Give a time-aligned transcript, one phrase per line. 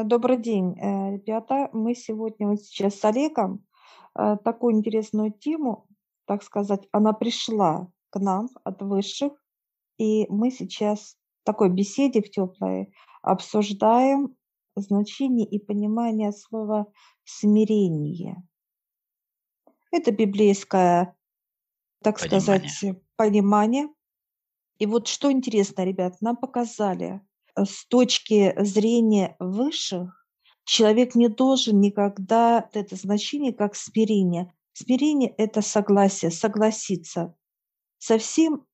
[0.00, 1.68] Э, добрый день, э, ребята.
[1.72, 3.64] Мы сегодня вот сейчас с Олегом
[4.18, 5.86] э, такую интересную тему,
[6.26, 9.32] так сказать, она пришла к нам от высших,
[9.98, 12.92] и мы сейчас в такой беседе в теплой
[13.22, 14.36] обсуждаем
[14.76, 16.86] значение и понимание слова
[17.24, 18.42] смирение.
[19.90, 21.16] Это библейское,
[22.02, 22.40] так Понимание.
[22.40, 23.88] сказать, понимание.
[24.78, 27.20] И вот что интересно, ребят, нам показали,
[27.56, 30.26] с точки зрения высших,
[30.64, 34.52] человек не должен никогда это значение как смирение.
[34.72, 37.34] Смирение– это согласие, согласиться
[37.98, 38.66] со всем,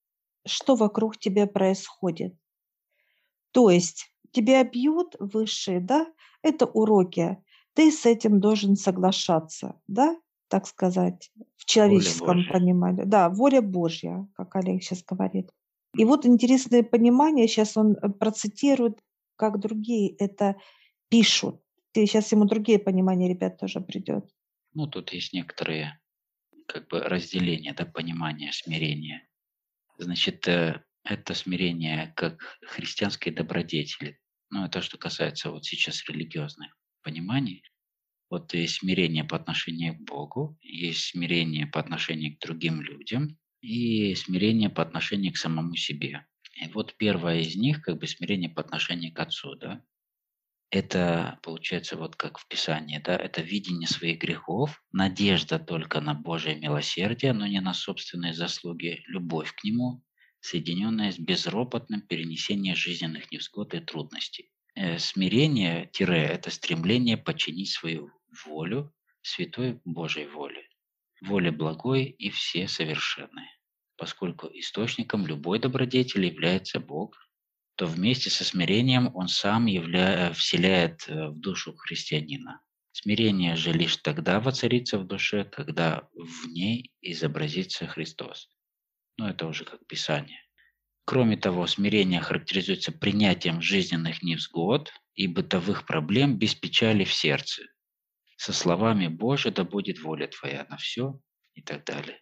[0.45, 2.35] что вокруг тебя происходит.
[3.51, 6.07] То есть тебя бьют высшие, да,
[6.41, 7.37] это уроки.
[7.73, 10.15] Ты с этим должен соглашаться, да,
[10.47, 13.03] так сказать, в человеческом понимании.
[13.03, 15.51] Да, воля Божья, как Олег сейчас говорит.
[15.95, 18.99] И вот интересное понимание, сейчас он э, процитирует,
[19.35, 20.55] как другие это
[21.09, 21.61] пишут.
[21.91, 24.25] Ты сейчас ему другие понимания, ребят, тоже придет.
[24.73, 25.99] Ну, тут есть некоторые
[26.67, 29.27] как бы разделения, да, понимания, смирения.
[29.97, 34.19] Значит, э, это смирение как христианской добродетели.
[34.49, 37.63] Ну, это что касается вот сейчас религиозных пониманий.
[38.29, 44.15] Вот есть смирение по отношению к Богу, есть смирение по отношению к другим людям и
[44.15, 46.25] смирение по отношению к самому себе.
[46.55, 49.83] И вот первое из них, как бы смирение по отношению к Отцу, да,
[50.69, 56.55] это получается вот как в Писании, да, это видение своих грехов, надежда только на Божье
[56.55, 60.01] милосердие, но не на собственные заслуги, любовь к Нему,
[60.39, 64.49] соединенная с безропотным перенесением жизненных невзгод и трудностей.
[64.75, 68.11] Э, смирение, это стремление подчинить свою
[68.45, 70.69] волю святой Божьей воле,
[71.21, 73.56] воле благой и все совершенной.
[73.97, 77.17] Поскольку источником любой добродетели является Бог,
[77.75, 80.31] то вместе со смирением он сам явля...
[80.33, 82.61] вселяет э, в душу христианина.
[82.91, 88.49] Смирение же лишь тогда воцарится в душе, когда в ней изобразится Христос.
[89.17, 90.41] Ну, это уже как Писание.
[91.05, 97.63] Кроме того, смирение характеризуется принятием жизненных невзгод и бытовых проблем без печали в сердце,
[98.35, 101.19] со словами «Боже, да будет воля Твоя на все»
[101.53, 102.19] и так далее.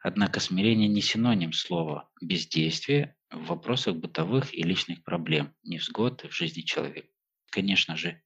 [0.00, 6.62] Однако смирение не синоним слова «бездействие» в вопросах бытовых и личных проблем, невзгод в жизни
[6.62, 7.08] человека.
[7.50, 8.22] Конечно же,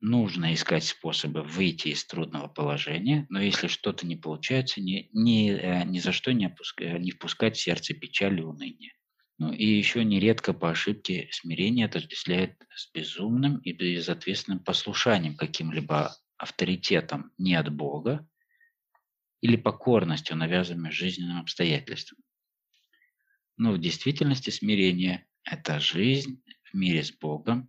[0.00, 5.84] нужно искать способы выйти из трудного положения, но если что-то не получается, ни, ни, э,
[5.84, 8.92] ни за что не, опускать, не впускать в сердце печаль и уныние.
[9.38, 17.32] Ну и еще нередко по ошибке смирение отождествляет с безумным и безответственным послушанием каким-либо авторитетом
[17.38, 18.28] не от Бога
[19.42, 22.18] или покорностью навязанным жизненным обстоятельствам.
[23.58, 27.68] Но в действительности смирение– это жизнь в мире с Богом,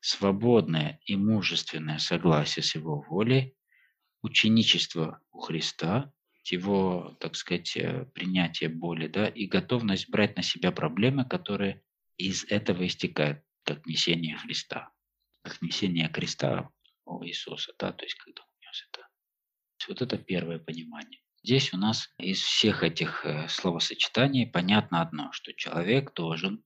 [0.00, 3.56] свободное и мужественное согласие с Его волей,
[4.20, 6.12] ученичество у Христа,
[6.44, 11.82] его, так сказать, э, принятие боли, да, и готовность брать на себя проблемы, которые
[12.18, 14.92] из этого истекают, как несение Христа,
[15.42, 16.70] как несение креста
[17.06, 19.03] у Иисуса, да, то есть когда он нес это.
[19.88, 21.20] Вот это первое понимание.
[21.42, 26.64] Здесь у нас из всех этих э, словосочетаний понятно одно, что человек должен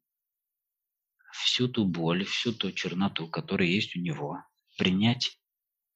[1.32, 4.44] всю ту боль, всю ту черноту, которая есть у него,
[4.76, 5.40] принять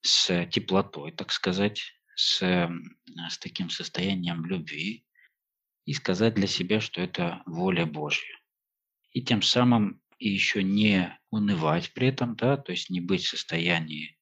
[0.00, 5.06] с теплотой, так сказать, с, с таким состоянием любви
[5.84, 8.38] и сказать для себя, что это воля Божья.
[9.12, 13.28] И тем самым и еще не унывать при этом, да, то есть не быть в
[13.28, 14.18] состоянии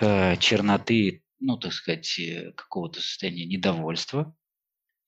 [0.00, 4.34] э, черноты ну, так сказать, э, какого-то состояния недовольства,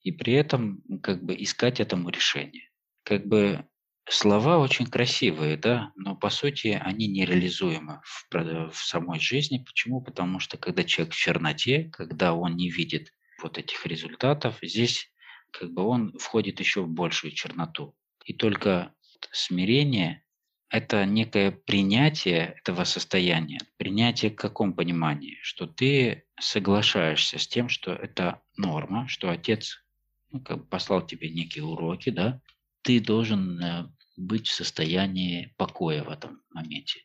[0.03, 2.71] и при этом как бы искать этому решение.
[3.05, 3.67] Как бы
[4.09, 9.65] слова очень красивые, да, но по сути они нереализуемы в, в самой жизни.
[9.65, 10.01] Почему?
[10.01, 13.13] Потому что когда человек в черноте, когда он не видит
[13.43, 15.13] вот этих результатов, здесь
[15.53, 17.95] как бы он входит еще в большую черноту.
[18.25, 18.95] И только
[19.33, 20.25] смирение
[20.71, 23.59] это некое принятие этого состояния.
[23.77, 25.39] Принятие в каком понимании?
[25.43, 29.85] Что ты соглашаешься с тем, что это норма, что отец
[30.31, 32.41] ну, как бы послал тебе некие уроки, да,
[32.83, 37.01] ты должен э, быть в состоянии покоя в этом моменте.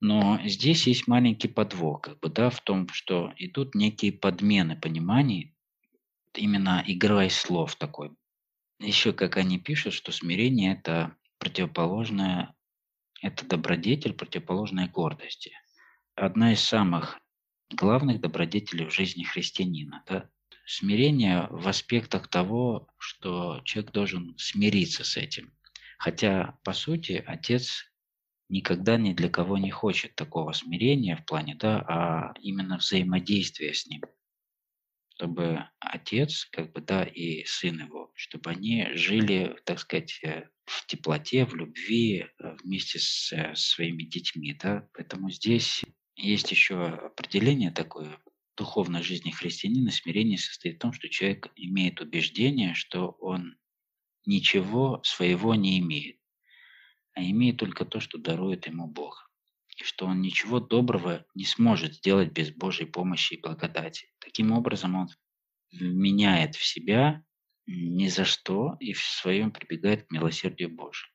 [0.00, 5.54] Но здесь есть маленький подвох, как бы, да, в том, что идут некие подмены пониманий,
[6.34, 8.12] именно игра из слов такой.
[8.78, 12.54] Еще как они пишут, что смирение– это противоположная–
[13.22, 15.52] это добродетель, противоположная гордости.
[16.14, 17.18] Одна из самых
[17.70, 20.04] главных добродетелей в жизни христианина.
[20.06, 20.28] Да?
[20.66, 25.52] Смирение в аспектах того, что человек должен смириться с этим.
[25.98, 27.90] Хотя, по сути, отец
[28.48, 33.86] никогда ни для кого не хочет такого смирения в плане, да, а именно взаимодействия с
[33.86, 34.02] ним.
[35.14, 40.86] Чтобы отец, как бы, да, и сын его, чтобы они жили, так сказать, э, в
[40.86, 44.88] теплоте, в любви э, вместе с э, своими детьми, да.
[44.94, 45.84] Поэтому здесь
[46.16, 48.18] есть еще определение такое
[48.56, 49.90] духовной жизни христианина.
[49.90, 53.56] Смирение состоит в том, что человек имеет убеждение, что он
[54.26, 56.20] ничего своего не имеет
[57.14, 59.30] а имеет только то, что дарует ему Бог,
[59.76, 64.12] и что он ничего доброго не сможет сделать без Божьей помощи и благодати.
[64.20, 65.08] Таким образом, он
[65.72, 67.24] меняет в себя
[67.70, 71.08] ни за что и в своем прибегает к милосердию Божию.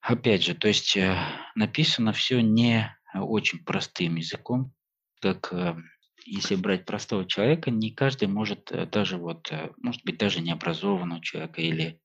[0.00, 1.16] Опять же, то есть э,
[1.54, 4.72] написано все не очень простым языком,
[5.20, 5.76] как э,
[6.24, 11.60] если брать простого человека, не каждый может э, даже вот, может быть, даже необразованного человека
[11.60, 12.00] или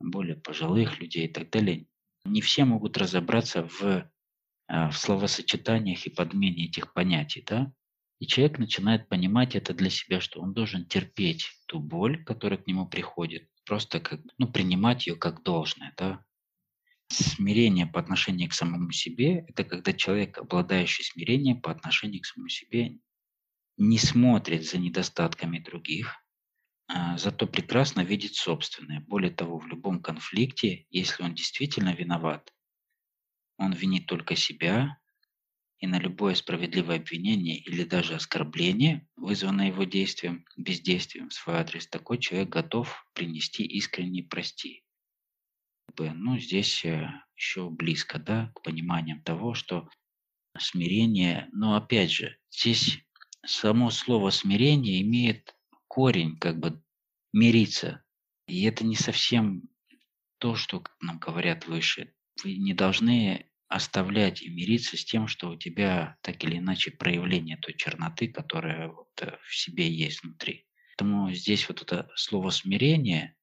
[0.00, 1.86] более пожилых людей и так далее,
[2.24, 4.10] не все могут разобраться в,
[4.68, 7.72] в словосочетаниях и подмене этих понятий, да?
[8.20, 12.66] И человек начинает понимать это для себя, что он должен терпеть ту боль, которая к
[12.66, 16.24] нему приходит, просто как, ну, принимать ее как должное, да?
[17.08, 22.48] Смирение по отношению к самому себе– это когда человек, обладающий смирением по отношению к самому
[22.48, 22.98] себе,
[23.76, 26.16] не смотрит за недостатками других,
[26.86, 29.00] а, зато прекрасно видит собственное.
[29.00, 32.52] Более того, в любом конфликте, если он действительно виноват,
[33.56, 34.98] он винит только себя,
[35.84, 41.86] и на любое справедливое обвинение или даже оскорбление, вызванное его действием, бездействием в свой адрес,
[41.86, 44.82] такой человек готов принести искренне прости.
[45.98, 49.90] Ну, здесь э, еще близко, да, к пониманиям того, что
[50.58, 53.00] смирение, но опять же, здесь
[53.44, 55.54] само слово смирение имеет
[55.86, 56.82] корень, как бы
[57.34, 58.02] мириться.
[58.48, 59.68] И это не совсем
[60.38, 62.14] то, что нам говорят выше.
[62.42, 67.56] Вы не должны оставлять и мириться с тем, что у тебя так или иначе проявление
[67.56, 70.66] той черноты, которая вот э, в себе есть внутри.
[70.96, 73.36] Поэтому здесь вот это слово смирение,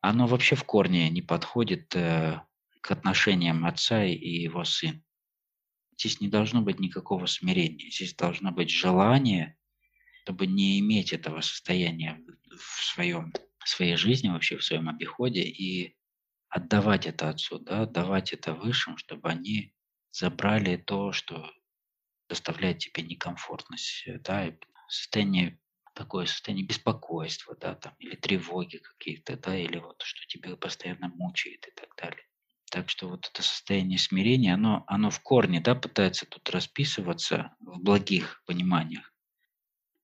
[0.00, 2.40] оно вообще в корне не подходит э,
[2.80, 5.02] к отношениям отца и его сына.
[5.98, 7.90] Здесь не должно быть никакого смирения.
[7.90, 9.58] Здесь должно быть желание
[10.28, 13.32] чтобы не иметь этого состояния в своем,
[13.64, 15.96] в своей жизни, вообще в своем обиходе и
[16.48, 19.74] отдавать это отцу, да, отдавать это высшим, чтобы они
[20.10, 21.52] забрали то, что
[22.28, 24.52] доставляет тебе некомфортность, э, да,
[24.88, 25.58] состояние
[25.94, 31.66] такое состояние беспокойства, да, там, или тревоги какие-то, да, или вот что тебя постоянно мучает
[31.66, 32.24] и так далее.
[32.70, 37.80] Так что вот это состояние смирения, оно, оно в корне, да, пытается тут расписываться в
[37.80, 39.12] благих пониманиях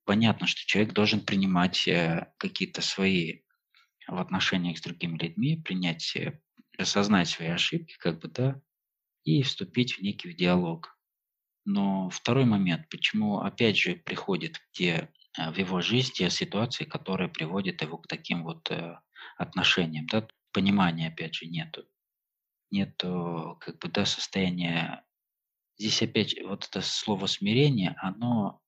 [0.05, 3.41] понятно, что человек должен принимать э, какие-то свои
[4.07, 6.41] в отношениях с другими людьми, принять, э,
[6.79, 8.61] осознать свои ошибки, как бы, да,
[9.25, 10.99] и вступить в некий диалог.
[11.65, 17.29] Но второй момент, почему, опять же, приходит те, э, в его жизнь те ситуации, которые
[17.29, 18.71] приводят его к таким вот
[19.37, 21.85] отношениям, да, понимания, опять же, нету.
[22.71, 25.05] Нету, как бы, да, состояния
[25.79, 28.61] Здесь опять вот это слово смирение, оно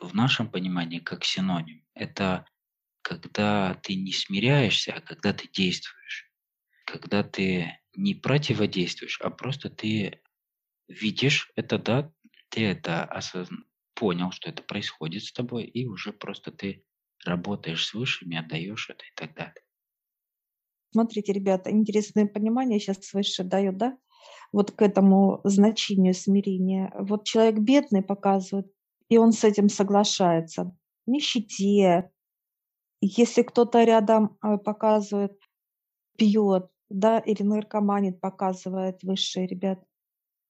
[0.00, 1.84] в нашем понимании как синоним.
[1.94, 2.46] Это
[3.08, 6.30] когда ты не смиряешься, а когда ты действуешь.
[6.84, 10.20] Когда ты не противодействуешь, а просто ты
[10.88, 12.12] видишь это, да,
[12.50, 13.54] ты это осозн...
[13.94, 16.84] понял, что это происходит с тобой, и уже просто ты
[17.24, 19.64] работаешь с высшими, отдаешь это и так далее.
[20.92, 23.98] Смотрите, ребята, интересное понимание сейчас выше дает, да?
[24.52, 26.92] Вот к этому значению смирения.
[26.98, 28.66] Вот человек бедный показывает
[29.08, 30.76] и он с этим соглашается.
[31.06, 32.10] Нищете.
[33.00, 35.38] Если кто-то рядом э, показывает,
[36.16, 39.78] пьет, да, или наркоманит, показывает высшие ребят,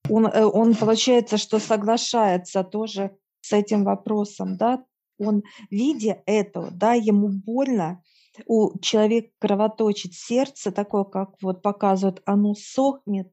[0.09, 4.83] он, э, он получается, что соглашается тоже с этим вопросом, да,
[5.17, 8.01] он, видя это, да, ему больно,
[8.45, 13.31] у человека кровоточит сердце, такое, как вот показывают, оно сохнет,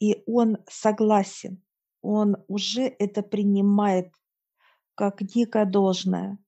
[0.00, 1.62] и он согласен,
[2.02, 4.12] он уже это принимает
[4.94, 6.38] как некое должное.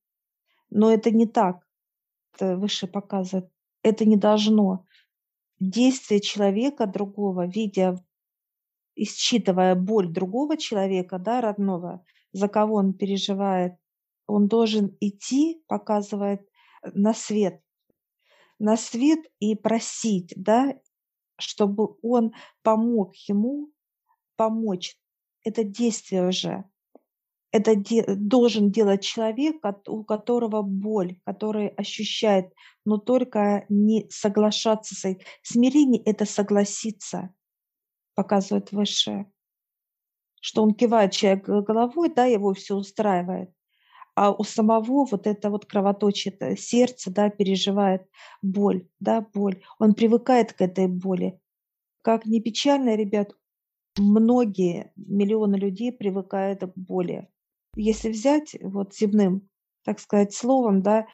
[0.70, 1.64] Но это не так.
[2.32, 3.50] Это выше показывает.
[3.82, 4.86] Это не должно.
[5.58, 7.96] Действие человека другого, видя,
[8.94, 13.74] исчитывая боль другого человека, да, родного, за кого он переживает,
[14.26, 16.46] он должен идти, показывает,
[16.82, 17.62] на свет.
[18.58, 20.78] На свет и просить, да,
[21.38, 22.32] чтобы он
[22.62, 23.70] помог ему
[24.36, 24.96] помочь.
[25.42, 26.69] Это действие уже
[27.52, 29.56] это де- должен делать человек,
[29.88, 32.52] у которого боль, который ощущает,
[32.84, 35.24] но только не соглашаться с этим.
[35.42, 37.34] Смирение– это согласиться,
[38.14, 39.30] показывает высшее.
[40.40, 43.50] Что он кивает человек головой, да, его все устраивает.
[44.14, 48.02] А у самого вот это вот кровоточит э, сердце, да, переживает
[48.42, 49.62] боль, да, боль.
[49.78, 51.40] Он привыкает к этой боли.
[52.02, 53.32] Как ни печально, ребят,
[53.96, 57.28] многие миллионы людей привыкают к боли.
[57.76, 59.48] Если взять вот земным,
[59.84, 61.06] так сказать, словом, да,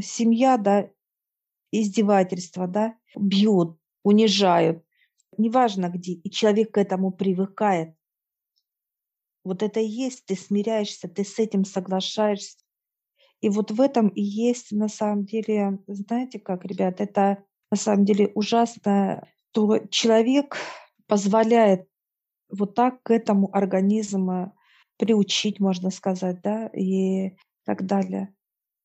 [0.00, 0.90] семья, да,
[1.70, 4.84] издевательство, да, бьют, унижают,
[5.36, 7.94] неважно где, и человек к этому привыкает.
[9.44, 12.58] Вот это и есть, ты смиряешься, ты с этим соглашаешься.
[13.40, 18.06] И вот в этом и есть на самом деле, знаете как, ребят, это на самом
[18.06, 20.56] деле ужасно, то человек
[21.06, 21.86] позволяет
[22.48, 24.53] вот так к этому организму
[24.98, 28.34] приучить, можно сказать, да, и так далее.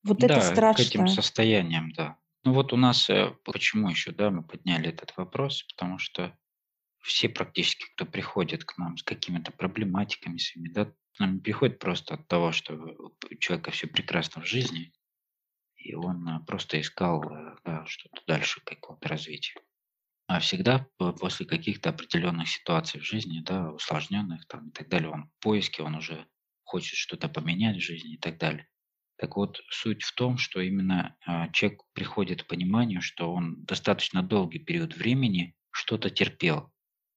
[0.04, 1.08] Вот это Да, к этим страшно.
[1.08, 2.18] состояниям, да.
[2.44, 6.38] Ну вот у нас, э, почему еще, да, мы подняли этот вопрос, потому что
[7.02, 11.80] все практически, кто приходит к нам с какими-то проблематиками своими, да, к нам не приходит
[11.80, 14.94] просто от того, что у человека все прекрасно в жизни,
[15.76, 19.60] и он э, просто искал э, да, что-то дальше, какого-то развития.
[20.30, 25.10] А всегда по- после каких-то определенных ситуаций в жизни, да, усложненных там и так далее,
[25.10, 26.26] он в поиске, он уже
[26.64, 28.70] хочет что-то поменять в жизни и так далее.
[29.18, 34.24] Так вот, суть в том, что именно а, человек приходит к пониманию, что он достаточно
[34.24, 36.72] долгий период времени что-то терпел.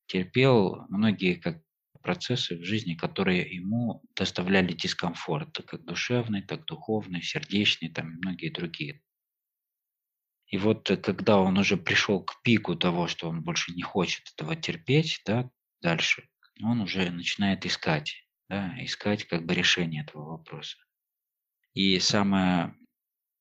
[0.06, 1.62] Терпел многие как
[2.02, 8.50] процессы в жизни, которые ему доставляли дискомфорт, как душевный, так духовный, сердечный, там и многие
[8.50, 9.02] другие.
[10.52, 14.30] И вот э, когда он уже пришел к пику того, что он больше не хочет
[14.34, 16.28] этого терпеть, да, дальше,
[16.62, 20.76] он уже начинает искать, да, искать как бы решение этого вопроса.
[21.72, 22.76] И самое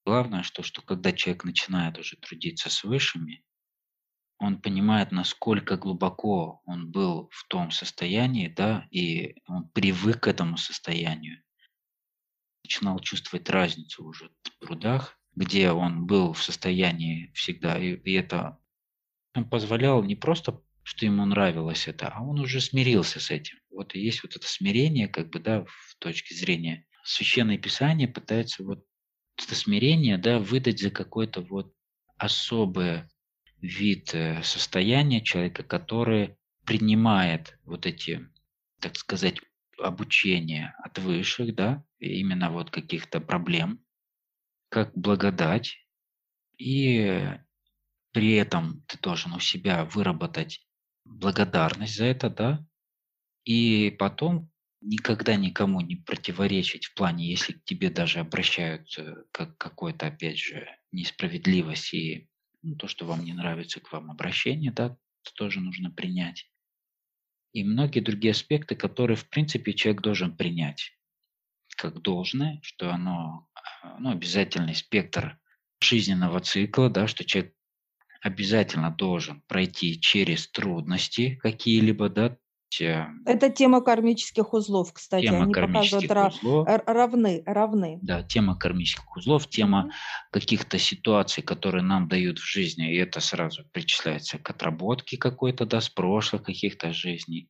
[0.05, 3.43] главное, что, что когда человек начинает уже трудиться с высшими,
[4.39, 10.55] он понимает, насколько глубоко он был в том состоянии, да, и он привык к этому
[10.55, 11.43] состоянию.
[12.63, 18.57] Начинал чувствовать разницу уже в трудах, где он был в состоянии всегда, и, и это
[19.33, 23.57] он позволял не просто, что ему нравилось это, а он уже смирился с этим.
[23.69, 26.85] Вот и есть вот это смирение, как бы, да, в точке зрения.
[27.03, 28.85] Священное Писание пытается вот
[29.37, 31.73] это смирение, да, выдать за какой-то вот
[32.17, 33.03] особый
[33.61, 36.35] вид э, состояния человека, который
[36.65, 38.27] принимает вот эти,
[38.79, 39.39] так сказать,
[39.79, 43.83] обучения от высших, да, именно вот каких-то проблем,
[44.71, 45.85] как благодать,
[46.57, 47.29] и
[48.13, 50.65] при этом ты должен у себя выработать
[51.03, 52.65] благодарность за это, да,
[53.43, 54.49] и потом
[54.79, 60.65] никогда никому не противоречить в плане, если к тебе даже обращаются как какой-то, опять же,
[60.93, 62.29] несправедливость и
[62.61, 66.49] ну, то, что вам не нравится к вам обращение, да, это тоже нужно принять.
[67.51, 70.93] И многие другие аспекты, которые, в принципе, человек должен принять
[71.75, 73.49] как должное, что оно
[73.99, 75.39] ну, обязательный спектр
[75.83, 77.53] жизненного цикла, да, что человек
[78.21, 82.37] обязательно должен пройти через трудности какие-либо, да,
[83.25, 85.25] Это тема кармических узлов, кстати.
[85.25, 88.01] тема Они показывают кармических ра- узлов, равны, равны.
[88.01, 89.91] да, тема кармических узлов, тема Мгм.
[90.31, 95.81] каких-то ситуаций, которые нам дают в жизни, и это сразу причисляется к отработке какой-то, да,
[95.81, 97.49] с прошлых каких-то жизней.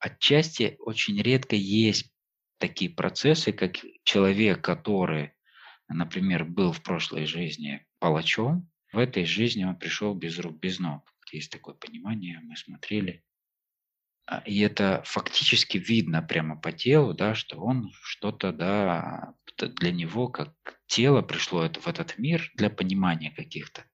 [0.00, 2.12] Отчасти очень редко есть
[2.58, 5.34] такие процессы, как человек, который,
[5.88, 11.12] например, был в прошлой жизни палачом, в этой жизни он пришел без рук, без ног.
[11.32, 13.24] Есть такое понимание, мы смотрели.
[14.26, 20.28] А, И это фактически видно прямо по телу, да, что он что-то, да, для него
[20.28, 20.54] как
[20.86, 23.84] тело пришло в этот мир для понимания каких-то.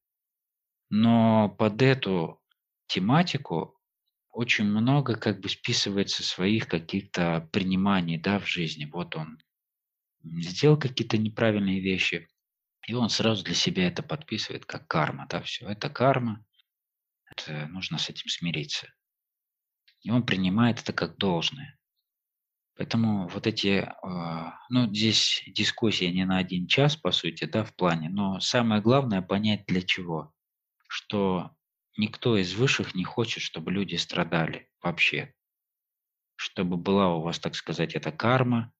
[0.90, 2.42] Но под эту
[2.86, 3.78] тематику
[4.30, 8.84] очень много как бы списывается своих каких-то приниманий, да, в жизни.
[8.84, 9.38] Вот он
[10.24, 12.28] сделал какие-то неправильные вещи,
[12.86, 16.44] и он сразу для себя это подписывает как карма, да, все, это карма,
[17.24, 18.92] это нужно с этим смириться.
[20.00, 21.78] И он принимает это как должное.
[22.76, 27.74] Поэтому вот эти, а, ну, здесь дискуссия не на один час, по сути, да, в
[27.74, 30.32] плане, но самое главное понять для чего.
[30.88, 31.54] Что
[31.96, 35.34] никто из высших не хочет, чтобы люди страдали вообще.
[36.34, 38.72] Чтобы была у вас, так сказать, эта карма,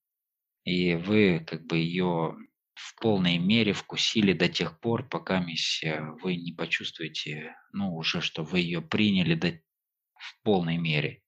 [0.65, 2.37] и вы как бы ее
[2.75, 8.61] в полной мере вкусили до тех пор, пока вы не почувствуете, ну, уже, что вы
[8.61, 9.61] ее приняли до,
[10.19, 11.23] в полной мере.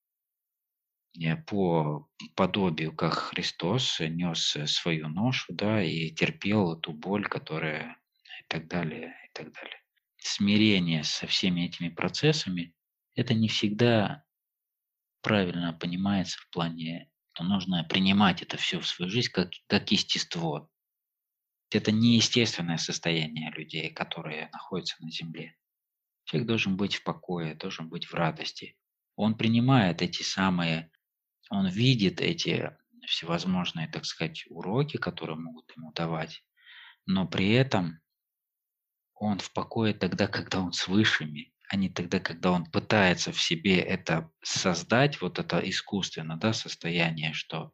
[1.46, 7.96] По подобию, как Христос нес свою ношу, да, и терпел ту боль, которая
[8.40, 9.80] и так далее, и так далее.
[10.18, 12.74] Смирение со всеми этими процессами–
[13.14, 14.24] это не всегда
[15.22, 20.70] правильно понимается в плане, то нужно принимать это все в свою жизнь как, как естество.
[21.70, 25.56] Это не естественное состояние людей, которые находятся на Земле.
[26.24, 28.76] Человек должен быть в покое, должен быть в радости.
[29.16, 30.90] Он принимает эти самые,
[31.50, 32.76] он видит эти
[33.06, 36.42] всевозможные, так сказать, уроки, которые могут ему давать,
[37.06, 38.00] но при этом
[39.14, 43.40] он в покое тогда, когда он с высшими, а не тогда, когда он пытается в
[43.40, 47.72] себе это создать, вот это искусственно, да, состояние, что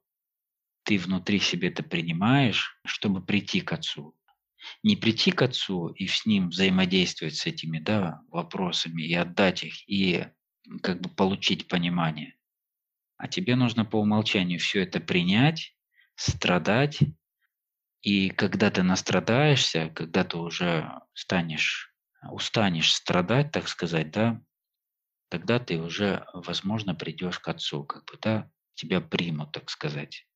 [0.85, 4.17] ты внутри себе это принимаешь, чтобы прийти к Отцу.
[4.83, 9.89] Не прийти к Отцу и с Ним взаимодействовать с этими да, вопросами и отдать их,
[9.89, 10.27] и
[10.83, 12.35] как бы получить понимание.
[13.17, 15.75] А тебе нужно по умолчанию все это принять,
[16.15, 17.01] страдать,
[18.03, 21.90] и когда ты настрадаешься, когда ты уже станешь,
[22.31, 24.41] устанешь страдать, так сказать, да,
[25.29, 30.27] тогда ты уже, возможно, придешь к Отцу, как бы, да, тебя примут, так сказать.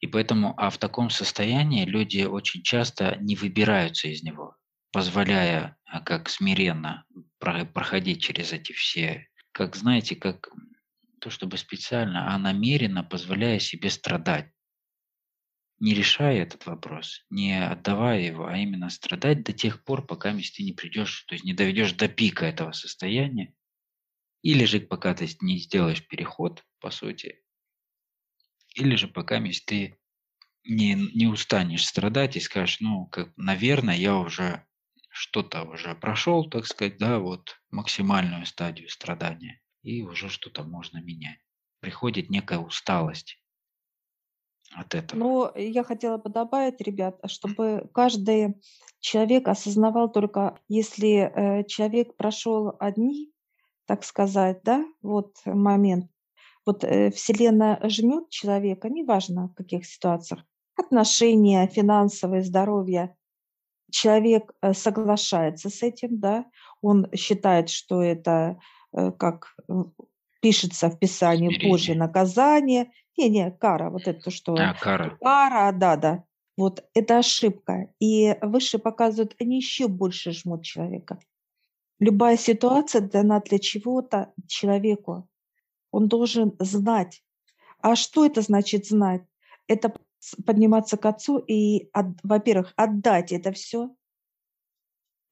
[0.00, 4.56] И поэтому, а в таком состоянии люди очень часто не выбираются из него,
[4.92, 7.04] позволяя а, как смиренно
[7.38, 10.48] проходить через эти все, как знаете, как
[11.20, 14.52] то чтобы специально, а намеренно позволяя себе страдать
[15.80, 20.62] не решая этот вопрос, не отдавая его, а именно страдать до тех пор, пока ты
[20.62, 23.54] не придешь, то есть не доведешь до пика этого состояния,
[24.42, 27.42] или же пока ты не сделаешь переход, по сути,
[28.74, 29.98] или же пока ты
[30.64, 34.66] не, не устанешь страдать и скажешь, ну, как, наверное, я уже
[35.10, 41.38] что-то уже прошел, так сказать, да, вот максимальную стадию страдания, и уже что-то можно менять.
[41.80, 43.40] Приходит некая усталость
[44.74, 45.18] от этого.
[45.18, 48.60] Но я хотела бы добавить, ребят, чтобы каждый
[49.00, 53.32] человек осознавал только, если э, человек прошел одни,
[53.86, 56.10] так сказать, да, вот момент,
[56.66, 60.44] вот э, Вселенная жмет человека, неважно в каких ситуациях,
[60.76, 63.16] отношения, финансовое здоровье,
[63.90, 66.44] человек э, соглашается с этим, да,
[66.82, 68.58] он считает, что это
[69.18, 69.54] как
[70.40, 71.68] пишется в Писании.
[71.68, 74.54] Божье наказание, не-не, кара, вот это что...
[74.54, 75.18] А, кара.
[75.20, 76.24] Кара, да-да.
[76.56, 77.92] Вот это ошибка.
[78.00, 81.18] И выше показывают, они еще больше жмут человека.
[82.00, 85.28] Любая ситуация дана для чего-то человеку.
[85.90, 87.22] Он должен знать.
[87.80, 89.22] А что это значит знать?
[89.66, 89.92] Это
[90.46, 91.90] подниматься к отцу и,
[92.22, 93.90] во-первых, отдать это все,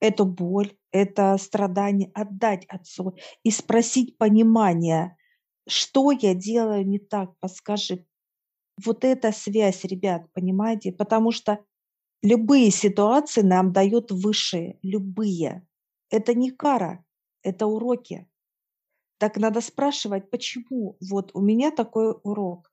[0.00, 5.15] эту боль, это страдание, отдать отцу и спросить понимания,
[5.66, 8.06] что я делаю не так, подскажи.
[8.84, 10.92] Вот эта связь, ребят, понимаете?
[10.92, 11.64] Потому что
[12.22, 15.66] любые ситуации нам дают высшие, любые.
[16.10, 17.04] Это не кара,
[17.42, 18.28] это уроки.
[19.18, 22.70] Так надо спрашивать, почему вот у меня такой урок.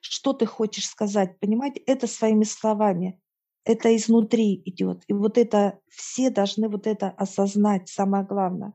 [0.00, 1.38] Что ты хочешь сказать?
[1.40, 3.20] Понимаете, это своими словами.
[3.64, 5.04] Это изнутри идет.
[5.08, 8.72] И вот это все должны вот это осознать, самое главное.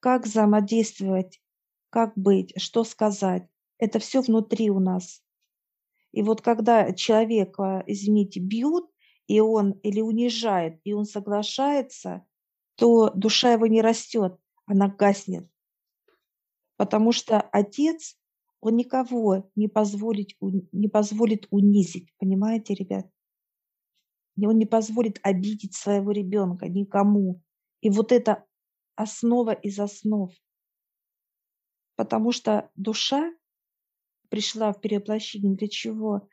[0.00, 1.41] Как взаимодействовать
[1.92, 3.46] как быть, что сказать.
[3.78, 5.22] Это все внутри у нас.
[6.12, 8.90] И вот когда человека, извините, бьют,
[9.26, 12.24] и он или унижает, и он соглашается,
[12.76, 15.46] то душа его не растет, она гаснет.
[16.76, 18.18] Потому что отец,
[18.60, 22.08] он никого не, позволит, не позволит унизить.
[22.18, 23.06] Понимаете, ребят?
[24.42, 27.42] Он не позволит обидеть своего ребенка никому.
[27.82, 28.46] И вот это
[28.96, 30.32] основа из основ
[31.96, 33.32] потому что душа
[34.28, 36.28] пришла в перевоплощение для чего?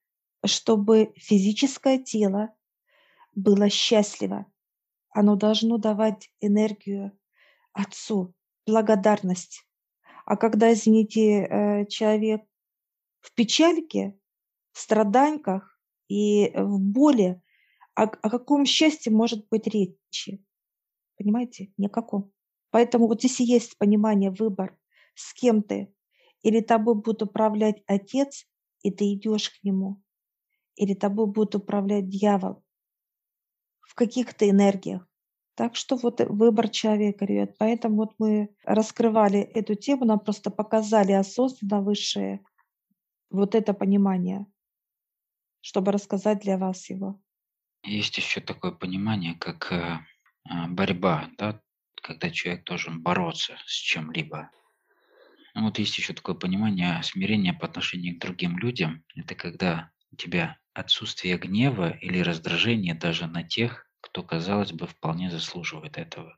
[0.45, 2.55] Чтобы физическое тело
[3.35, 4.45] было счастливо.
[5.09, 7.17] Оно должно давать энергию
[7.73, 8.33] Отцу,
[8.65, 9.65] благодарность.
[10.25, 12.43] А когда, извините, э, человек
[13.21, 14.17] в печальке,
[14.71, 17.41] в страданьках и в боли,
[17.95, 20.43] о, о каком счастье может быть речи?
[21.17, 21.71] Понимаете?
[21.77, 22.31] Никаком.
[22.69, 24.77] Поэтому вот здесь и есть понимание, выбор
[25.15, 25.93] с кем ты.
[26.41, 28.45] Или тобой будет управлять отец,
[28.81, 30.01] и ты идешь к нему.
[30.75, 32.63] Или тобой будет управлять дьявол
[33.81, 35.05] в каких-то энергиях.
[35.55, 37.57] Так что вот выбор человека, ребят.
[37.57, 42.41] Поэтому вот мы раскрывали эту тему, нам просто показали осознанно высшее
[43.29, 44.45] вот это понимание,
[45.61, 47.21] чтобы рассказать для вас его.
[47.83, 49.99] Есть еще такое понимание, как э,
[50.49, 51.61] а, борьба, да,
[51.95, 54.51] когда человек должен бороться с чем-либо.
[55.55, 59.03] Ну, вот есть еще такое понимание смирения по отношению к другим людям.
[59.15, 65.29] Это когда у тебя отсутствие гнева или раздражения даже на тех, кто, казалось бы, вполне
[65.29, 66.37] заслуживает этого.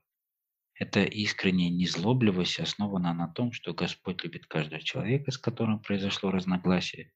[0.74, 7.12] Эта искренняя незлобливость основана на том, что Господь любит каждого человека, с которым произошло разногласие,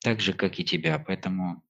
[0.00, 0.98] так же, как и тебя.
[0.98, 1.64] Поэтому,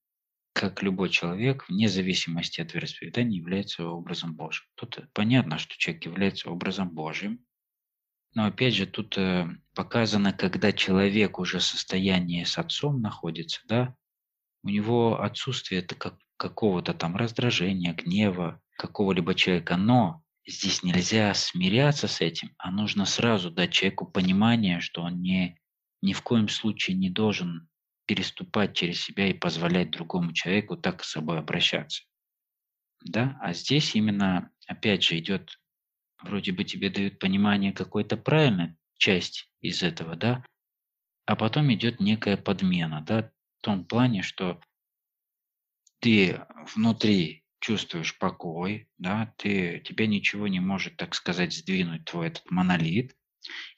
[0.53, 4.67] как любой человек, вне зависимости от вероисповедания, является образом Божьим.
[4.75, 7.46] Тут понятно, что человек является образом Божьим,
[8.37, 13.97] но опять же тут э, показано, когда человек уже в состоянии с отцом находится, да,
[14.63, 22.09] у него отсутствие это как, какого-то там раздражения, гнева какого-либо человека, но здесь нельзя смиряться
[22.09, 25.59] с этим, а нужно сразу дать человеку понимание, что он не,
[26.03, 27.71] ни в коем случае не должен
[28.05, 32.05] переступать через себя и позволять другому человеку так с собой обращаться.
[33.03, 33.39] Да?
[33.41, 35.59] А здесь именно, опять же, идет,
[36.23, 40.45] вроде бы тебе дают понимание какой-то правильной части из этого, да,
[41.27, 44.61] а потом идет некая подмена, да, в том плане, что
[46.01, 46.41] ты
[46.75, 53.17] внутри чувствуешь покой, да, ты, тебя ничего не может, так сказать, сдвинуть твой этот монолит,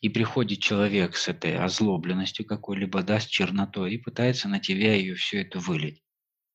[0.00, 5.14] и приходит человек с этой озлобленностью какой-либо, да, с чернотой, и пытается на тебя ее
[5.14, 6.02] все это вылить.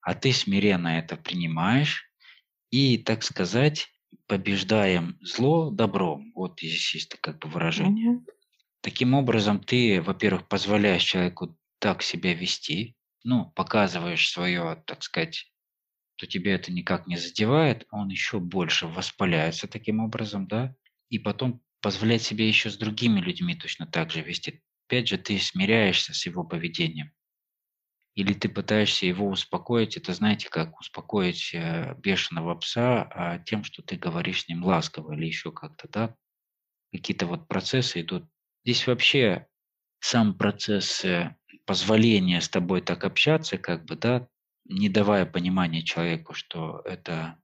[0.02, 2.10] А ты смиренно это принимаешь
[2.70, 3.93] и, так сказать,
[4.28, 6.32] побеждаем зло добром.
[6.36, 8.18] Вот здесь есть как бы выражение.
[8.18, 8.26] Mm-hmm.
[8.82, 15.52] Таким образом, ты, во-первых, позволяешь человеку так себя вести, ну, показываешь свое, так сказать,
[16.18, 20.76] то тебя это никак не задевает, он еще больше воспаляется таким образом, да,
[21.10, 24.62] и потом позволять себе еще с другими людьми точно так же вести.
[24.88, 27.12] Опять же, ты смиряешься с его поведением.
[28.16, 33.82] Или ты пытаешься его успокоить, это знаете, как успокоить э, бешеного пса а тем, что
[33.82, 36.16] ты говоришь с ним ласково или еще как-то, да?
[36.92, 38.26] Какие-то вот процессы идут.
[38.64, 39.48] Здесь вообще
[40.00, 44.28] сам процесс э, позволения с тобой так общаться, как бы, да,
[44.66, 47.40] не давая понимания человеку, что это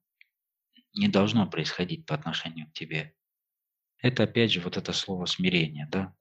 [0.94, 3.16] не должно происходить по отношению к тебе.
[4.02, 6.14] Это опять же вот это слово смирение, да?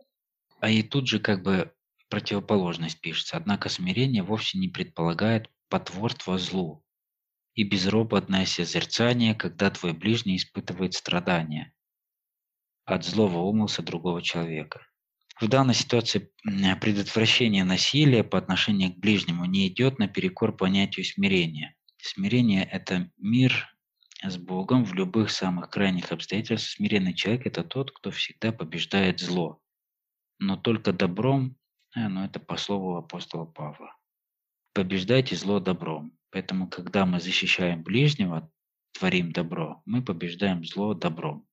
[0.60, 1.72] А и тут же как бы
[2.08, 3.36] противоположность пишется.
[3.36, 6.84] Однако смирение вовсе не предполагает потворство злу
[7.54, 11.74] и безропотное созерцание, когда твой ближний испытывает страдания
[12.84, 14.86] от злого умысла другого человека.
[15.40, 16.32] В данной ситуации
[16.80, 21.76] предотвращение насилия по отношению к ближнему не идет наперекор понятию смирения.
[21.98, 23.68] Смирение– это мир
[24.22, 26.70] с Богом в любых самых крайних обстоятельствах.
[26.70, 29.60] Смиренный человек– это тот, кто всегда побеждает зло.
[30.40, 31.56] Но только добром,
[31.96, 33.94] э, ну это по слову апостола Павла.
[34.74, 36.18] Побеждайте зло добром.
[36.30, 38.50] Поэтому, когда мы защищаем ближнего,
[38.92, 41.46] творим добро, мы побеждаем зло добром.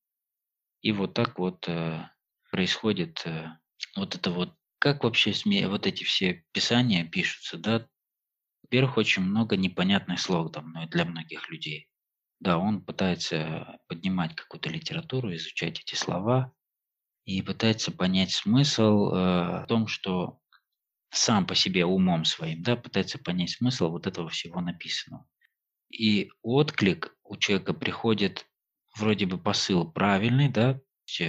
[0.81, 2.09] И вот так вот э,
[2.51, 3.47] происходит э,
[3.95, 7.87] вот это вот, как вообще СМИ, вот эти все писания пишутся, да?
[8.63, 11.87] Во-первых, очень много непонятных слов там, ну, для многих людей.
[12.39, 16.53] Да, он пытается поднимать какую-то литературу, изучать эти слова
[17.25, 20.39] и пытается понять смысл э, в том, что
[21.09, 25.27] сам по себе умом своим, да, пытается понять смысл вот этого всего написанного.
[25.89, 28.47] И отклик у человека приходит,
[28.95, 30.79] вроде бы посыл правильный, да,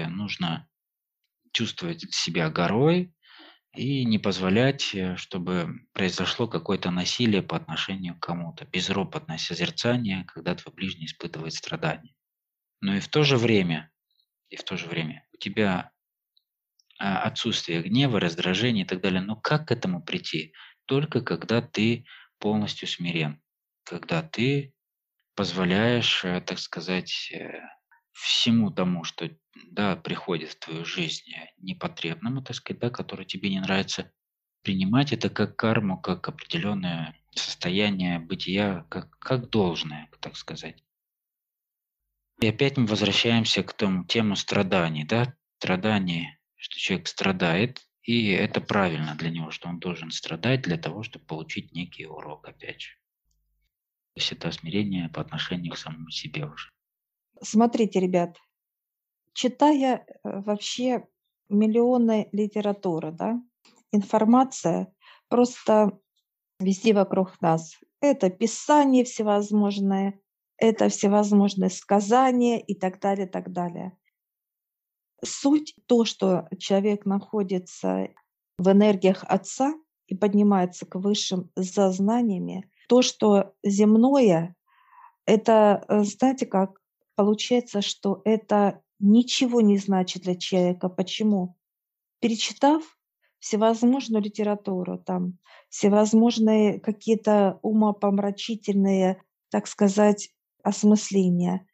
[0.09, 0.69] нужно
[1.53, 3.15] чувствовать себя горой
[3.75, 10.55] и не позволять, э, чтобы произошло какое-то насилие по отношению к кому-то, безропотное созерцание, когда
[10.55, 12.15] твой ближний испытывает страдания.
[12.81, 13.91] Но и в то же время,
[14.51, 15.93] и в то же время у тебя
[16.99, 19.21] а, отсутствие гнева, раздражения и так далее.
[19.21, 20.55] Но как к этому прийти?
[20.87, 22.07] Только когда ты
[22.39, 23.41] полностью смирен,
[23.85, 24.73] когда ты
[25.35, 27.61] позволяешь, э, так сказать, э,
[28.13, 29.31] всему тому, что
[29.71, 34.11] да, приходит в твою жизнь э, непотребному, так сказать, да, который тебе не нравится,
[34.63, 40.83] принимать это как карму, как определенное состояние бытия, как, как должное, так сказать.
[42.41, 48.61] И опять мы возвращаемся к тому тему страданий, да, страданий, что человек страдает, и это
[48.61, 52.91] правильно для него, что он должен страдать для того, чтобы получить некий урок, опять же.
[54.15, 56.71] То есть это смирение по отношению к самому себе уже.
[57.43, 58.39] Смотрите, ребят,
[59.33, 61.07] читая э, вообще
[61.49, 63.41] миллионы литературы, да,
[63.93, 64.93] информация
[65.29, 65.99] просто
[66.59, 67.79] везде вокруг нас.
[68.01, 70.21] Это писание всевозможное,
[70.59, 73.97] это всевозможные сказания и так далее, так далее.
[75.25, 78.09] Суть то, что человек находится
[78.59, 79.75] в энергиях Отца
[80.07, 84.55] и поднимается к высшим зазнаниями, то, что земное,
[85.25, 86.81] это, э, знаете как,
[87.17, 90.91] Получается, что это ничего не значит для человека.
[90.91, 91.57] Почему?
[92.21, 92.83] Перечитав
[93.39, 95.39] всевозможную литературу, там,
[95.71, 100.31] всевозможные какие-то умопомрачительные, так сказать,
[100.67, 101.67] осмысления,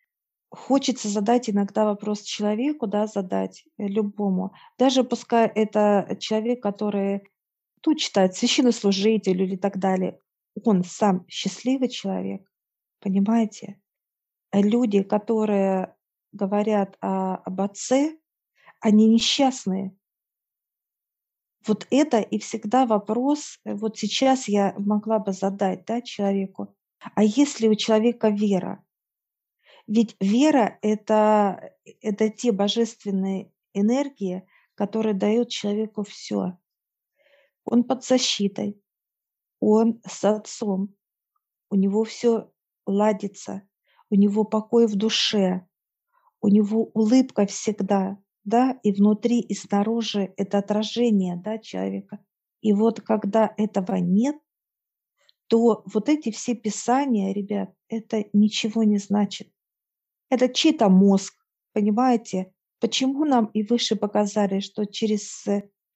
[0.50, 4.52] хочется задать иногда вопрос человеку, да, задать э, любому.
[4.78, 7.28] Даже пускай это человек, который
[7.80, 10.18] тут читает священнослужитель или так далее.
[10.62, 12.46] Он сам счастливый человек,
[13.00, 13.80] понимаете?
[14.52, 15.96] Э, люди, которые
[16.32, 18.18] говорят о, об отце,
[18.80, 19.96] они несчастные.
[21.66, 26.76] Вот это и всегда вопрос, э, вот сейчас я могла бы задать да, человеку,
[27.14, 28.84] а если у человека вера?
[29.86, 36.58] Ведь вера это, это те божественные энергии, которые дают человеку все.
[37.64, 38.80] Он под защитой,
[39.60, 40.94] он с отцом,
[41.70, 42.50] у него все
[42.86, 43.62] ладится,
[44.10, 45.66] у него покой в душе,
[46.40, 52.24] у него улыбка всегда, да, и внутри, и снаружи это отражение, да, человека.
[52.60, 54.36] И вот когда этого нет,
[55.52, 59.52] то вот эти все писания, ребят, это ничего не значит.
[60.30, 61.34] Это чей-то мозг,
[61.74, 62.54] понимаете?
[62.80, 65.46] Почему нам и выше показали, что через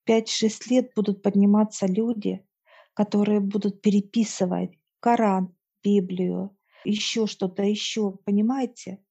[0.07, 2.47] 5-6 лет будут подниматься люди,
[2.93, 9.03] которые будут переписывать Коран, Библию, еще что-то еще, понимаете?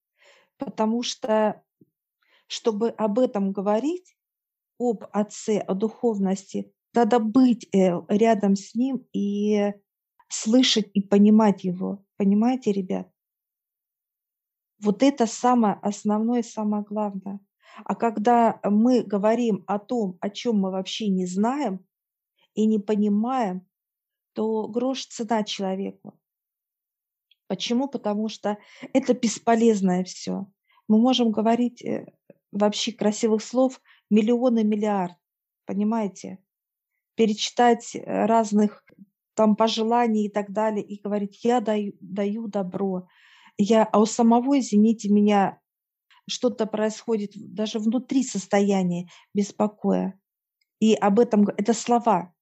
[0.60, 1.64] Потому что,
[2.46, 4.16] чтобы об этом говорить,
[4.78, 9.74] об отце, о духовности, надо быть э, рядом с ним и
[10.28, 12.04] слышать и понимать его.
[12.18, 13.10] Понимаете, ребят?
[14.80, 17.40] Вот это самое основное, самое главное.
[17.84, 21.86] А когда мы говорим о том, о чем мы вообще не знаем
[22.54, 23.68] и не понимаем,
[24.34, 26.20] то грош цена человеку.
[27.48, 27.88] Почему?
[27.88, 28.58] Потому что
[28.94, 30.48] это бесполезное все.
[30.88, 32.14] Мы можем говорить э,
[32.52, 35.16] вообще красивых слов миллионы, миллиард,
[35.66, 36.40] понимаете?
[37.16, 38.84] Перечитать э, разных
[39.36, 43.08] там пожеланий и так далее и говорить, я даю, даю добро,
[43.58, 45.60] я, а у самого, извините меня,
[46.28, 50.20] что-то происходит даже внутри состояния беспокоя.
[50.80, 52.34] И об этом это слова.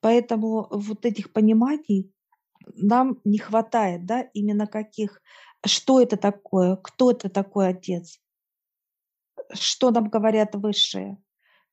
[0.00, 2.12] Поэтому вот этих пониманий
[2.74, 5.22] нам не хватает, да, именно каких,
[5.64, 8.20] что это такое, кто это такой отец,
[9.52, 11.22] что нам говорят высшие,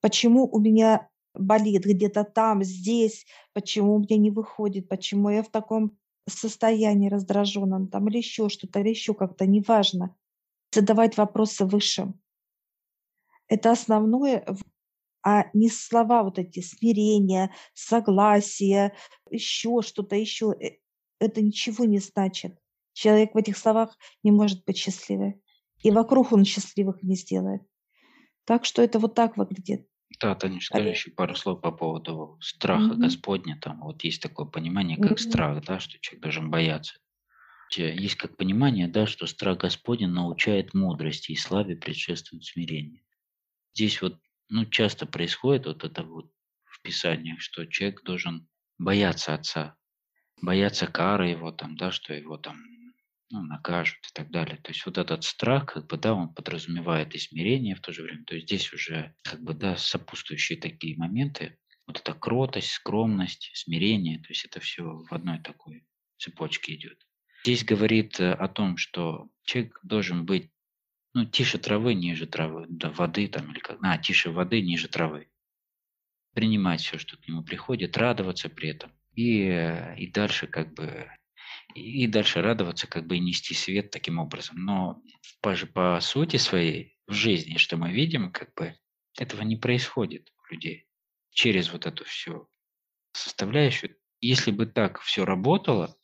[0.02, 5.50] почему у меня болит где-то там, здесь, почему у меня не выходит, почему я в
[5.50, 10.16] таком состоянии раздраженном там или еще что-то, или еще как-то, неважно.
[10.74, 12.20] Задавать вопросы высшим.
[13.48, 14.46] Это основное,
[15.24, 18.96] а не слова вот эти смирения, согласия,
[19.30, 20.54] еще что-то еще.
[20.60, 20.78] Э,
[21.20, 22.58] это ничего не значит.
[22.94, 25.42] Человек в этих словах не может быть счастливым.
[25.84, 27.62] И вокруг он счастливых не сделает.
[28.46, 29.88] Так что это вот так выглядит.
[30.22, 32.96] Да, Таня, скажи еще пару слов по поводу страха Мгм.
[32.96, 33.58] Господня.
[33.60, 35.20] Там вот есть такое понимание, как Мгм.
[35.20, 36.96] страх, да, что человек должен бояться.
[37.76, 43.04] Есть как понимание, да, что страх Господень научает мудрости и славе предшествует смирение.
[43.74, 46.32] Здесь вот, ну, часто происходит вот это вот
[46.66, 49.78] в Писаниях, что человек должен бояться Отца,
[50.42, 52.58] бояться кары его там, да, что его там
[53.32, 54.58] ну, накажут и так далее.
[54.58, 58.04] То есть вот этот страх, как бы, да, он подразумевает и смирение в то же
[58.04, 58.24] время.
[58.26, 61.58] То есть здесь уже, как бы, да, сопутствующие такие моменты.
[61.88, 65.86] Вот эта кротость, скромность, смирение, то есть это все в одной такой
[66.18, 66.98] цепочке идет.
[67.44, 70.52] Здесь говорит э, о том, что человек должен быть,
[71.14, 75.28] ну, тише травы, ниже травы, да, воды там или как, а, тише воды, ниже травы.
[76.34, 78.92] Принимать все, что к нему приходит, радоваться при этом.
[79.16, 81.10] И, э, и дальше как бы
[81.76, 84.58] и дальше радоваться, как бы и нести свет таким образом.
[84.64, 85.02] Но
[85.42, 88.76] по, по сути своей в жизни, что мы видим, как бы
[89.18, 90.88] этого не происходит у людей
[91.32, 92.50] через вот эту всю
[93.14, 93.98] составляющую.
[94.20, 95.98] Если бы так все работало,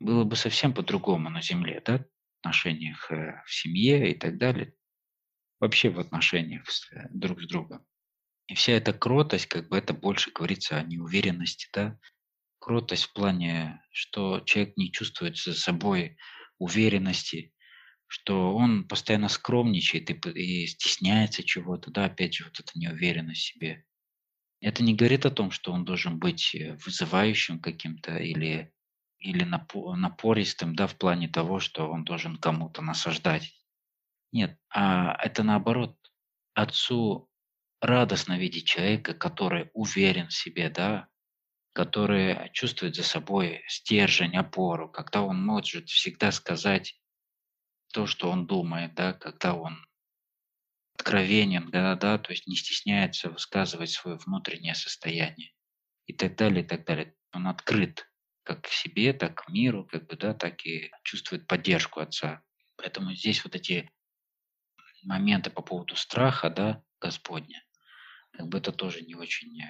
[0.00, 4.74] было бы совсем по-другому на Земле, да, в отношениях э, в семье и так далее,
[5.60, 7.84] вообще в отношениях с, э, друг с другом.
[8.46, 11.98] И вся эта кротость, как бы это больше говорится о неуверенности, да,
[12.68, 16.18] кротость в плане, что человек не чувствует за собой
[16.58, 17.54] уверенности,
[18.06, 23.44] что он постоянно скромничает и, и стесняется чего-то, да, опять же, вот эта неуверенность в
[23.54, 23.86] себе.
[24.60, 28.70] Это не говорит о том, что он должен быть э, вызывающим каким-то или,
[29.18, 33.50] или напо- напористым, да, в плане того, что он должен кому-то насаждать.
[34.30, 35.96] Нет, а это наоборот.
[36.52, 37.30] Отцу
[37.80, 41.08] радостно видеть человека, который уверен в себе, да,
[41.72, 47.00] который чувствует за собой стержень, опору, когда он может всегда сказать
[47.92, 49.86] то, что он думает, да, когда он
[50.94, 55.52] откровенен, да, да, то есть не стесняется высказывать свое внутреннее состояние
[56.06, 57.14] и так далее, и так далее.
[57.32, 58.10] Он открыт
[58.42, 62.42] как к себе, так к миру, как бы, да, так и чувствует поддержку отца.
[62.76, 63.90] Поэтому здесь вот эти
[65.02, 67.62] моменты по поводу страха, да, Господня,
[68.32, 69.60] как бы это тоже не очень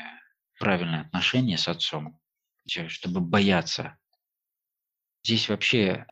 [0.58, 2.20] правильное отношение с отцом,
[2.66, 3.98] чтобы бояться.
[5.24, 6.06] Здесь вообще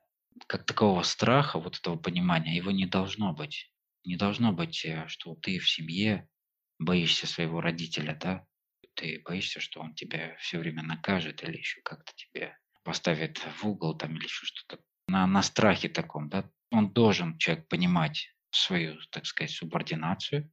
[0.46, 3.72] как такового страха, вот этого понимания, его не должно быть.
[4.04, 6.28] Не должно быть, э, что ты в семье
[6.78, 8.46] боишься своего родителя, да,
[8.94, 13.96] ты боишься, что он тебя все время накажет или еще как-то тебе поставит в угол
[13.96, 14.82] там или еще что-то.
[15.08, 20.50] На, на страхе таком, да, он должен, человек, понимать свою, так сказать, субординацию,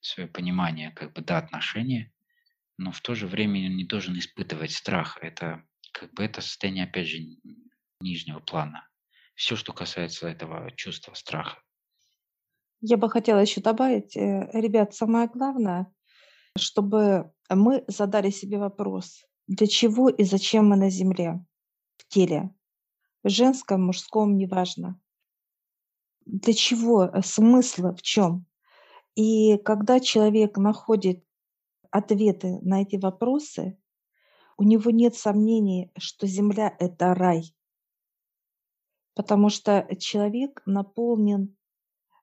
[0.00, 2.12] свое понимание, как бы, да, отношения,
[2.78, 5.18] но в то же время он не должен испытывать страх.
[5.20, 7.18] Это, как бы, это состояние, опять же,
[8.00, 8.88] нижнего плана.
[9.34, 11.60] Все, что касается этого чувства страха.
[12.80, 15.92] Я бы хотела еще добавить, э, ребят, самое главное,
[16.56, 21.44] чтобы мы задали себе вопрос, для чего и зачем мы на Земле,
[21.96, 22.54] в теле,
[23.24, 25.00] в женском, мужском, неважно.
[26.26, 28.46] Для чего, э, смысл в чем?
[29.16, 31.24] И когда человек находит
[31.90, 33.78] ответы на эти вопросы,
[34.56, 37.54] у него нет сомнений, что Земля— это рай.
[39.14, 41.56] Потому что человек наполнен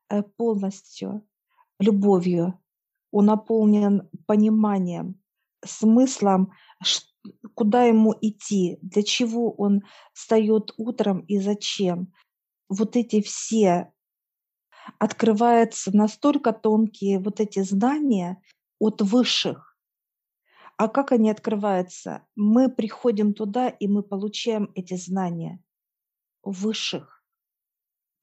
[0.10, 1.28] Э, полностью
[1.80, 2.60] любовью,
[3.12, 5.20] он наполнен пониманием,
[5.66, 6.52] смыслом,
[7.56, 9.82] куда ему идти, для чего он
[10.14, 12.14] встает утром и зачем.
[12.70, 13.92] Вот эти все
[15.00, 18.42] открываются настолько тонкие вот эти знания
[18.80, 19.78] от высших.
[20.78, 22.26] А как они открываются?
[22.36, 25.64] Мы приходим туда, и мы получаем эти знания
[26.44, 27.24] высших.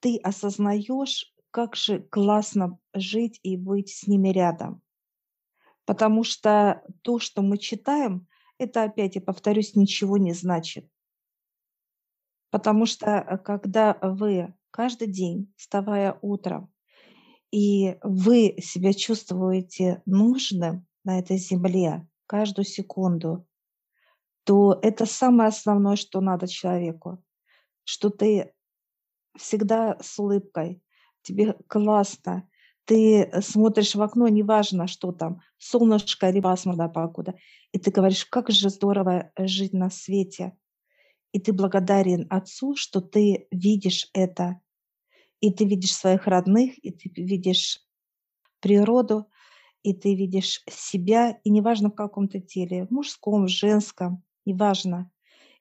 [0.01, 4.83] Ты осознаешь как же классно жить и быть с ними рядом.
[5.85, 8.27] Потому что то, что мы читаем,
[8.59, 10.89] это опять, я повторюсь, ничего не значит.
[12.51, 16.72] Потому что э, когда вы каждый день, вставая утром,
[17.53, 23.47] и вы себя чувствуете нужным на этой земле каждую секунду,
[24.45, 27.23] то это самое основное, что надо человеку,
[27.85, 28.53] что ты
[29.37, 30.83] всегда с улыбкой,
[31.23, 32.49] тебе классно,
[32.85, 37.35] ты э, смотришь в окно, неважно, что там, солнышко или пасмурная погода,
[37.71, 40.57] и ты говоришь, как же здорово жить на свете.
[41.33, 44.61] И ты благодарен Отцу, что ты видишь это,
[45.43, 47.81] и ты видишь своих родных, и ты видишь
[48.61, 49.27] природу,
[49.83, 55.11] и ты видишь себя, и неважно в каком то теле, в мужском, в женском, неважно,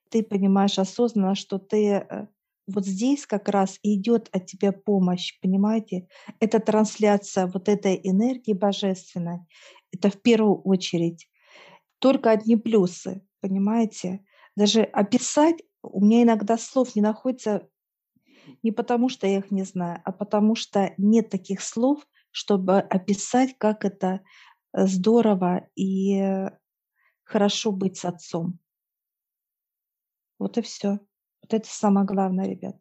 [0.10, 2.28] ты понимаешь осознанно, что ты э,
[2.68, 6.08] вот здесь как раз идет от тебя помощь, понимаете?
[6.40, 9.40] Это трансляция вот этой энергии божественной.
[9.92, 11.28] Это в первую очередь.
[11.98, 14.24] Только одни плюсы, понимаете?
[14.56, 17.68] Даже описать у меня иногда слов не находится
[18.64, 23.58] не потому, что я их не знаю, а потому что нет таких слов, чтобы описать,
[23.58, 24.22] как это
[24.74, 26.50] э, здорово и
[27.24, 28.60] хорошо быть с отцом.
[30.40, 31.00] Вот и все.
[31.42, 32.76] Вот это самое главное, ребят.